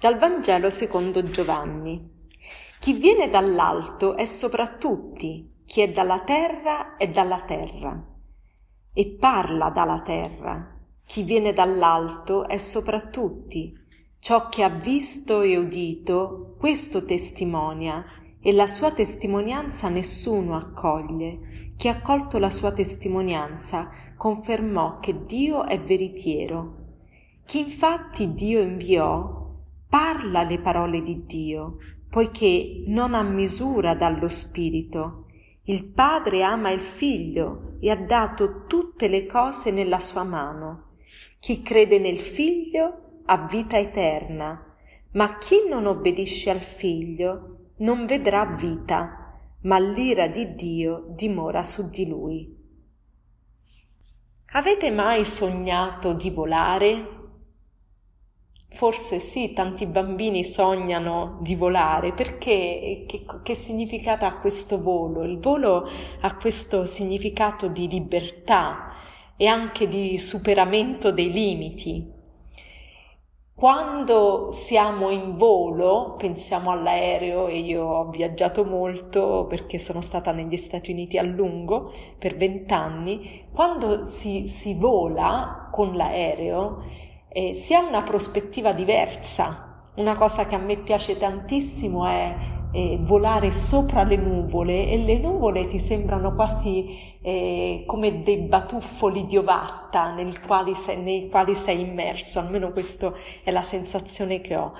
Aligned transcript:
Dal 0.00 0.16
Vangelo 0.16 0.70
secondo 0.70 1.22
Giovanni. 1.24 2.24
Chi 2.78 2.94
viene 2.94 3.28
dall'alto 3.28 4.16
è 4.16 4.24
sopra 4.24 4.66
tutti, 4.66 5.60
chi 5.66 5.82
è 5.82 5.90
dalla 5.90 6.20
terra 6.20 6.96
è 6.96 7.06
dalla 7.06 7.42
terra 7.42 8.02
e 8.94 9.16
parla 9.20 9.68
dalla 9.68 10.00
terra. 10.00 10.74
Chi 11.04 11.22
viene 11.22 11.52
dall'alto 11.52 12.48
è 12.48 12.56
sopra 12.56 13.10
tutti. 13.10 13.74
Ciò 14.18 14.48
che 14.48 14.62
ha 14.62 14.70
visto 14.70 15.42
e 15.42 15.58
udito, 15.58 16.54
questo 16.58 17.04
testimonia, 17.04 18.02
e 18.40 18.54
la 18.54 18.68
sua 18.68 18.92
testimonianza 18.92 19.90
nessuno 19.90 20.56
accoglie. 20.56 21.74
Chi 21.76 21.88
ha 21.88 21.92
accolto 21.92 22.38
la 22.38 22.48
sua 22.48 22.72
testimonianza 22.72 23.90
confermò 24.16 24.98
che 24.98 25.26
Dio 25.26 25.66
è 25.66 25.78
veritiero. 25.78 26.76
Chi 27.44 27.58
infatti 27.58 28.32
Dio 28.32 28.62
inviò 28.62 29.39
parla 29.90 30.44
le 30.44 30.60
parole 30.60 31.02
di 31.02 31.24
Dio, 31.26 31.78
poiché 32.08 32.84
non 32.86 33.12
ha 33.12 33.22
misura 33.22 33.94
dallo 33.94 34.28
Spirito. 34.28 35.26
Il 35.64 35.84
Padre 35.84 36.42
ama 36.42 36.70
il 36.70 36.80
Figlio 36.80 37.74
e 37.80 37.90
ha 37.90 37.96
dato 37.96 38.64
tutte 38.66 39.08
le 39.08 39.26
cose 39.26 39.70
nella 39.70 39.98
sua 39.98 40.22
mano. 40.22 40.92
Chi 41.40 41.60
crede 41.60 41.98
nel 41.98 42.18
Figlio 42.18 43.22
ha 43.26 43.46
vita 43.46 43.78
eterna, 43.78 44.64
ma 45.12 45.38
chi 45.38 45.66
non 45.68 45.86
obbedisce 45.86 46.50
al 46.50 46.60
Figlio 46.60 47.72
non 47.78 48.06
vedrà 48.06 48.46
vita, 48.46 49.38
ma 49.62 49.78
l'ira 49.78 50.28
di 50.28 50.54
Dio 50.54 51.06
dimora 51.08 51.64
su 51.64 51.90
di 51.90 52.06
lui. 52.06 52.56
Avete 54.52 54.90
mai 54.90 55.24
sognato 55.24 56.12
di 56.12 56.30
volare? 56.30 57.19
Forse 58.72 59.18
sì, 59.18 59.52
tanti 59.52 59.84
bambini 59.86 60.44
sognano 60.44 61.38
di 61.40 61.56
volare 61.56 62.12
perché 62.12 63.04
che, 63.06 63.24
che, 63.42 63.54
significato 63.54 64.24
ha 64.24 64.38
questo 64.38 64.80
volo? 64.80 65.24
Il 65.24 65.38
volo 65.40 65.88
ha 66.20 66.36
questo 66.36 66.86
significato 66.86 67.66
di 67.66 67.88
libertà 67.88 68.92
e 69.36 69.46
anche 69.46 69.88
di 69.88 70.16
superamento 70.18 71.10
dei 71.10 71.32
limiti. 71.32 72.18
Quando 73.54 74.52
siamo 74.52 75.10
in 75.10 75.32
volo, 75.32 76.14
pensiamo 76.16 76.70
all'aereo 76.70 77.48
e 77.48 77.58
io 77.58 77.84
ho 77.84 78.08
viaggiato 78.08 78.64
molto 78.64 79.46
perché 79.48 79.78
sono 79.78 80.00
stata 80.00 80.32
negli 80.32 80.56
Stati 80.56 80.92
Uniti 80.92 81.18
a 81.18 81.22
lungo 81.22 81.92
per 82.18 82.36
vent'anni, 82.36 83.48
quando 83.52 84.04
si, 84.04 84.46
si 84.46 84.74
vola 84.74 85.68
con 85.70 85.94
l'aereo 85.94 87.08
eh, 87.32 87.54
si 87.54 87.74
ha 87.74 87.80
una 87.80 88.02
prospettiva 88.02 88.72
diversa. 88.72 89.78
Una 89.96 90.14
cosa 90.14 90.46
che 90.46 90.54
a 90.54 90.58
me 90.58 90.76
piace 90.78 91.16
tantissimo 91.16 92.06
è 92.06 92.36
eh, 92.72 92.98
volare 93.00 93.52
sopra 93.52 94.02
le 94.02 94.16
nuvole 94.16 94.88
e 94.88 94.98
le 94.98 95.18
nuvole 95.18 95.66
ti 95.66 95.78
sembrano 95.78 96.34
quasi 96.34 97.18
eh, 97.20 97.84
come 97.86 98.22
dei 98.22 98.38
batuffoli 98.38 99.26
di 99.26 99.36
ovatta 99.36 100.14
sei, 100.74 101.02
nei 101.02 101.28
quali 101.28 101.54
sei 101.54 101.80
immerso, 101.80 102.38
almeno 102.38 102.70
questa 102.72 103.12
è 103.42 103.50
la 103.50 103.62
sensazione 103.62 104.40
che 104.40 104.56
ho 104.56 104.72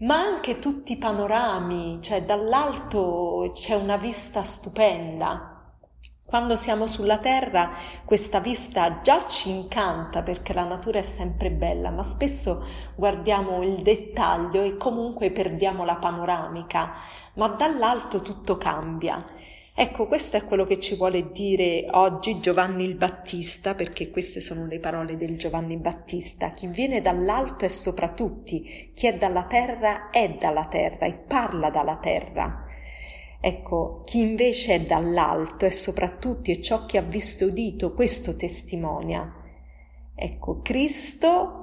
ma 0.00 0.16
anche 0.16 0.58
tutti 0.58 0.92
i 0.92 0.96
panorami, 0.96 1.98
cioè 2.00 2.24
dall'alto 2.24 3.50
c'è 3.52 3.74
una 3.74 3.96
vista 3.96 4.42
stupenda. 4.42 5.59
Quando 6.30 6.54
siamo 6.54 6.86
sulla 6.86 7.18
Terra 7.18 7.72
questa 8.04 8.38
vista 8.38 9.00
già 9.02 9.26
ci 9.26 9.50
incanta 9.50 10.22
perché 10.22 10.52
la 10.52 10.62
natura 10.62 11.00
è 11.00 11.02
sempre 11.02 11.50
bella, 11.50 11.90
ma 11.90 12.04
spesso 12.04 12.64
guardiamo 12.94 13.64
il 13.64 13.82
dettaglio 13.82 14.62
e 14.62 14.76
comunque 14.76 15.32
perdiamo 15.32 15.84
la 15.84 15.96
panoramica, 15.96 16.92
ma 17.34 17.48
dall'alto 17.48 18.22
tutto 18.22 18.56
cambia. 18.58 19.20
Ecco, 19.74 20.06
questo 20.06 20.36
è 20.36 20.44
quello 20.44 20.64
che 20.64 20.78
ci 20.78 20.94
vuole 20.94 21.32
dire 21.32 21.86
oggi 21.90 22.38
Giovanni 22.38 22.84
il 22.84 22.94
Battista, 22.94 23.74
perché 23.74 24.10
queste 24.10 24.40
sono 24.40 24.66
le 24.66 24.78
parole 24.78 25.16
del 25.16 25.36
Giovanni 25.36 25.78
Battista. 25.78 26.50
Chi 26.50 26.68
viene 26.68 27.00
dall'alto 27.00 27.64
è 27.64 27.68
sopra 27.68 28.12
tutti, 28.12 28.92
chi 28.94 29.08
è 29.08 29.16
dalla 29.16 29.46
terra 29.46 30.10
è 30.10 30.36
dalla 30.38 30.66
terra 30.66 31.06
e 31.06 31.14
parla 31.14 31.70
dalla 31.70 31.96
terra. 31.96 32.69
Ecco, 33.42 34.02
chi 34.04 34.20
invece 34.20 34.74
è 34.74 34.80
dall'alto 34.82 35.64
e 35.64 35.70
soprattutto 35.70 36.50
è 36.50 36.58
ciò 36.58 36.84
che 36.84 36.98
ha 36.98 37.02
visto 37.02 37.44
e 37.44 37.46
udito, 37.46 37.94
questo 37.94 38.36
testimonia. 38.36 39.34
Ecco, 40.14 40.60
Cristo 40.60 41.60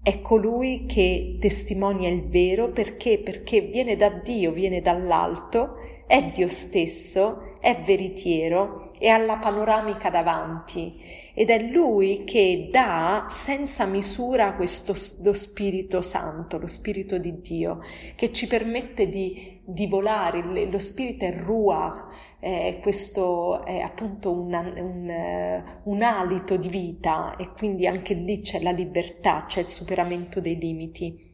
è 0.00 0.20
colui 0.20 0.86
che 0.86 1.38
testimonia 1.40 2.08
il 2.08 2.28
vero 2.28 2.70
perché? 2.70 3.18
Perché 3.18 3.62
viene 3.62 3.96
da 3.96 4.10
Dio, 4.10 4.52
viene 4.52 4.80
dall'alto, 4.80 5.76
è 6.06 6.30
Dio 6.30 6.48
stesso, 6.48 7.51
è 7.62 7.80
veritiero 7.80 8.90
e 8.98 9.08
ha 9.08 9.18
la 9.18 9.38
panoramica 9.38 10.10
davanti 10.10 11.00
ed 11.32 11.48
è 11.48 11.62
lui 11.62 12.24
che 12.24 12.68
dà 12.72 13.26
senza 13.30 13.86
misura 13.86 14.54
questo 14.54 14.96
lo 15.22 15.32
Spirito 15.32 16.02
Santo, 16.02 16.58
lo 16.58 16.66
Spirito 16.66 17.18
di 17.18 17.40
Dio, 17.40 17.78
che 18.16 18.32
ci 18.32 18.48
permette 18.48 19.08
di, 19.08 19.60
di 19.64 19.86
volare. 19.86 20.66
Lo 20.66 20.80
Spirito 20.80 21.24
è 21.24 21.32
Ruach, 21.32 22.06
eh, 22.40 22.80
questo 22.82 23.64
è 23.64 23.78
appunto 23.78 24.32
un, 24.32 24.52
un, 24.52 25.64
un 25.84 26.02
alito 26.02 26.56
di 26.56 26.68
vita 26.68 27.36
e 27.36 27.52
quindi 27.52 27.86
anche 27.86 28.14
lì 28.14 28.40
c'è 28.40 28.60
la 28.60 28.72
libertà, 28.72 29.44
c'è 29.46 29.60
il 29.60 29.68
superamento 29.68 30.40
dei 30.40 30.58
limiti. 30.58 31.30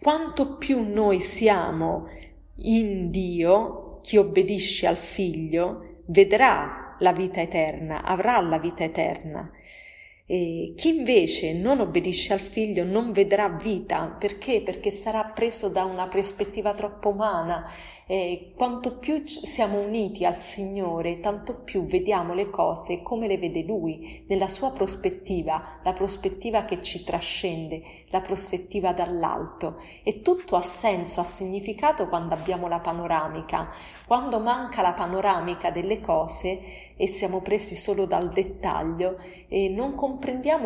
Quanto 0.00 0.56
più 0.56 0.88
noi 0.88 1.18
siamo 1.18 2.06
in 2.62 3.10
Dio, 3.10 3.89
chi 4.02 4.16
obbedisce 4.16 4.86
al 4.86 4.96
Figlio 4.96 6.02
vedrà 6.06 6.96
la 6.98 7.12
vita 7.12 7.40
eterna, 7.40 8.02
avrà 8.02 8.40
la 8.40 8.58
vita 8.58 8.84
eterna. 8.84 9.50
E 10.32 10.74
chi 10.76 10.96
invece 10.96 11.54
non 11.54 11.80
obbedisce 11.80 12.32
al 12.32 12.38
figlio 12.38 12.84
non 12.84 13.10
vedrà 13.10 13.48
vita, 13.48 14.14
perché? 14.16 14.62
Perché 14.62 14.92
sarà 14.92 15.24
preso 15.24 15.68
da 15.70 15.82
una 15.82 16.06
prospettiva 16.06 16.72
troppo 16.72 17.08
umana. 17.08 17.68
E 18.06 18.52
quanto 18.56 18.98
più 18.98 19.24
siamo 19.26 19.80
uniti 19.80 20.24
al 20.24 20.40
Signore, 20.40 21.18
tanto 21.18 21.62
più 21.62 21.84
vediamo 21.84 22.34
le 22.34 22.48
cose 22.48 23.02
come 23.02 23.26
le 23.26 23.38
vede 23.38 23.62
Lui, 23.62 24.24
nella 24.28 24.48
sua 24.48 24.70
prospettiva, 24.70 25.80
la 25.82 25.92
prospettiva 25.92 26.64
che 26.64 26.80
ci 26.80 27.02
trascende, 27.02 27.82
la 28.10 28.20
prospettiva 28.20 28.92
dall'alto. 28.92 29.80
E 30.04 30.22
tutto 30.22 30.54
ha 30.54 30.62
senso, 30.62 31.20
ha 31.20 31.24
significato 31.24 32.08
quando 32.08 32.34
abbiamo 32.34 32.68
la 32.68 32.78
panoramica. 32.78 33.68
Quando 34.06 34.38
manca 34.38 34.80
la 34.80 34.92
panoramica 34.92 35.70
delle 35.70 36.00
cose, 36.00 36.88
e 37.00 37.06
siamo 37.06 37.40
presi 37.40 37.76
solo 37.76 38.04
dal 38.04 38.28
dettaglio 38.28 39.16
e 39.48 39.70
non 39.70 39.94
comprendiamo 39.94 40.18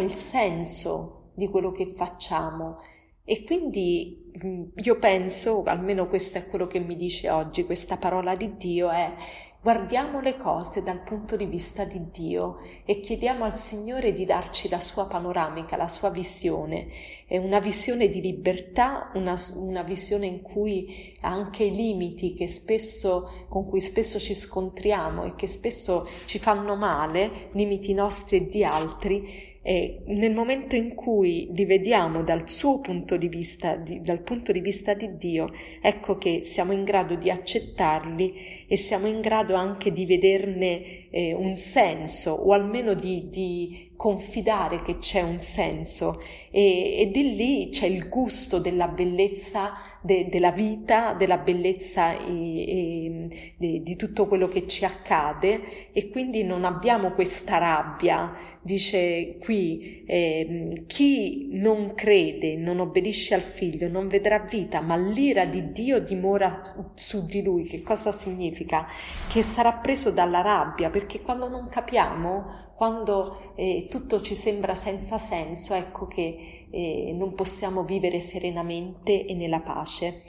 il 0.00 0.16
senso 0.16 1.30
di 1.34 1.48
quello 1.48 1.70
che 1.70 1.92
facciamo. 1.94 2.78
E 3.24 3.44
quindi 3.44 4.32
mm, 4.44 4.64
io 4.76 4.98
penso, 4.98 5.62
almeno 5.64 6.08
questo 6.08 6.38
è 6.38 6.46
quello 6.48 6.66
che 6.66 6.80
mi 6.80 6.96
dice 6.96 7.30
oggi 7.30 7.64
questa 7.64 7.96
parola 7.96 8.34
di 8.34 8.56
Dio, 8.56 8.90
è 8.90 9.14
Guardiamo 9.62 10.18
le 10.20 10.36
cose 10.36 10.82
dal 10.82 11.04
punto 11.04 11.36
di 11.36 11.44
vista 11.44 11.84
di 11.84 12.10
Dio 12.10 12.56
e 12.84 12.98
chiediamo 12.98 13.44
al 13.44 13.56
Signore 13.56 14.12
di 14.12 14.24
darci 14.24 14.68
la 14.68 14.80
sua 14.80 15.06
panoramica, 15.06 15.76
la 15.76 15.86
sua 15.86 16.10
visione. 16.10 16.88
È 17.28 17.36
una 17.36 17.60
visione 17.60 18.08
di 18.08 18.20
libertà, 18.20 19.12
una, 19.14 19.36
una 19.58 19.84
visione 19.84 20.26
in 20.26 20.42
cui 20.42 21.14
anche 21.20 21.62
i 21.62 21.70
limiti 21.70 22.34
spesso, 22.48 23.46
con 23.48 23.68
cui 23.68 23.80
spesso 23.80 24.18
ci 24.18 24.34
scontriamo 24.34 25.22
e 25.22 25.36
che 25.36 25.46
spesso 25.46 26.08
ci 26.24 26.40
fanno 26.40 26.74
male, 26.74 27.50
limiti 27.52 27.94
nostri 27.94 28.38
e 28.38 28.48
di 28.48 28.64
altri, 28.64 29.51
e 29.62 30.00
nel 30.06 30.32
momento 30.32 30.74
in 30.74 30.94
cui 30.94 31.48
li 31.52 31.64
vediamo 31.64 32.22
dal 32.22 32.48
suo 32.48 32.80
punto 32.80 33.16
di 33.16 33.28
vista, 33.28 33.76
di, 33.76 34.02
dal 34.02 34.20
punto 34.20 34.50
di 34.50 34.60
vista 34.60 34.92
di 34.94 35.16
Dio, 35.16 35.50
ecco 35.80 36.18
che 36.18 36.40
siamo 36.42 36.72
in 36.72 36.82
grado 36.82 37.14
di 37.14 37.30
accettarli 37.30 38.66
e 38.66 38.76
siamo 38.76 39.06
in 39.06 39.20
grado 39.20 39.54
anche 39.54 39.92
di 39.92 40.04
vederne 40.04 41.01
eh, 41.12 41.34
un 41.34 41.56
senso 41.56 42.30
o 42.32 42.52
almeno 42.52 42.94
di, 42.94 43.28
di 43.28 43.90
confidare 43.96 44.82
che 44.82 44.98
c'è 44.98 45.20
un 45.20 45.38
senso 45.38 46.20
e, 46.50 47.00
e, 47.00 47.10
di 47.12 47.36
lì 47.36 47.68
c'è 47.68 47.86
il 47.86 48.08
gusto 48.08 48.58
della 48.58 48.88
bellezza 48.88 49.74
de, 50.00 50.28
della 50.28 50.50
vita, 50.50 51.12
della 51.12 51.38
bellezza 51.38 52.18
e, 52.18 52.26
e, 52.26 53.54
de, 53.56 53.80
di 53.82 53.94
tutto 53.94 54.26
quello 54.26 54.48
che 54.48 54.66
ci 54.66 54.84
accade 54.84 55.92
e 55.92 56.08
quindi 56.08 56.42
non 56.42 56.64
abbiamo 56.64 57.12
questa 57.12 57.58
rabbia. 57.58 58.32
Dice 58.60 59.38
qui, 59.38 60.02
eh, 60.06 60.84
chi 60.86 61.50
non 61.52 61.94
crede, 61.94 62.56
non 62.56 62.80
obbedisce 62.80 63.34
al 63.34 63.40
figlio, 63.40 63.88
non 63.88 64.08
vedrà 64.08 64.40
vita, 64.40 64.80
ma 64.80 64.96
l'ira 64.96 65.44
di 65.44 65.70
Dio 65.70 66.00
dimora 66.00 66.60
su 66.94 67.24
di 67.26 67.42
lui. 67.42 67.64
Che 67.64 67.82
cosa 67.82 68.10
significa? 68.10 68.86
Che 69.28 69.42
sarà 69.42 69.74
preso 69.74 70.10
dalla 70.10 70.40
rabbia, 70.40 70.90
perché 71.02 71.20
quando 71.20 71.48
non 71.48 71.68
capiamo 71.68 72.70
quando 72.76 73.52
eh, 73.56 73.86
tutto 73.90 74.20
ci 74.20 74.34
sembra 74.34 74.74
senza 74.74 75.18
senso, 75.18 75.74
ecco 75.74 76.06
che 76.06 76.66
eh, 76.70 77.12
non 77.14 77.34
possiamo 77.34 77.84
vivere 77.84 78.20
serenamente 78.20 79.24
e 79.24 79.34
nella 79.34 79.60
pace. 79.60 80.22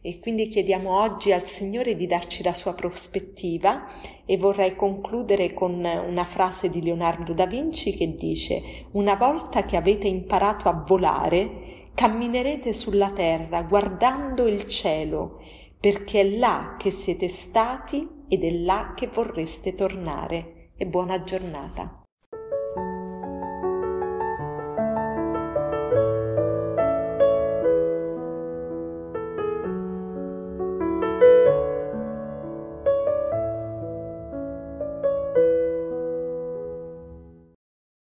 E 0.00 0.18
quindi 0.18 0.48
chiediamo 0.48 1.00
oggi 1.00 1.30
al 1.30 1.46
Signore 1.46 1.94
di 1.94 2.06
darci 2.06 2.42
la 2.42 2.54
sua 2.54 2.74
prospettiva 2.74 3.84
e 4.26 4.36
vorrei 4.36 4.74
concludere 4.74 5.54
con 5.54 5.74
una 5.74 6.24
frase 6.24 6.70
di 6.70 6.82
Leonardo 6.82 7.34
da 7.34 7.46
Vinci 7.46 7.94
che 7.94 8.14
dice 8.14 8.86
Una 8.92 9.14
volta 9.14 9.64
che 9.64 9.76
avete 9.76 10.08
imparato 10.08 10.68
a 10.68 10.84
volare, 10.84 11.84
camminerete 11.94 12.72
sulla 12.72 13.10
terra 13.10 13.62
guardando 13.62 14.48
il 14.48 14.66
cielo, 14.66 15.40
perché 15.78 16.20
è 16.20 16.28
là 16.36 16.74
che 16.78 16.90
siete 16.90 17.28
stati 17.28 18.21
ed 18.32 18.44
è 18.44 18.50
là 18.50 18.94
che 18.96 19.08
vorreste 19.08 19.74
tornare. 19.74 20.70
E 20.74 20.86
buona 20.86 21.22
giornata. 21.22 22.01